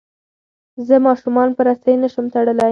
زه 0.87 0.95
ماشومان 1.07 1.49
په 1.55 1.61
رسۍ 1.67 1.95
نه 2.03 2.07
شم 2.13 2.25
تړلی. 2.33 2.69